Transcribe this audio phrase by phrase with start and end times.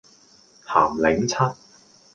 [0.65, 1.35] 鹹檸七